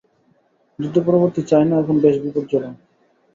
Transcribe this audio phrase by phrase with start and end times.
[0.79, 2.75] যুদ্ধ পরবর্তী চায়না এখন বেশ বিপজ্জনক।